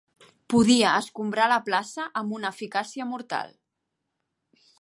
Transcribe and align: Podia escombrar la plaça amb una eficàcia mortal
Podia 0.53 0.93
escombrar 1.01 1.45
la 1.51 1.59
plaça 1.69 2.07
amb 2.23 2.35
una 2.39 2.53
eficàcia 2.57 3.09
mortal 3.15 3.55